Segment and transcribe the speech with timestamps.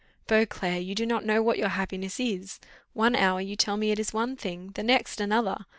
[0.25, 2.59] "Beauclerc, you do not know what your happiness is.
[2.93, 5.67] One hour you tell me it is one thing, the next another.